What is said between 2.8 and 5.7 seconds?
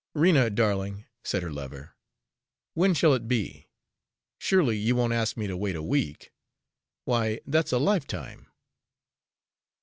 shall it be? Surely you won't ask me to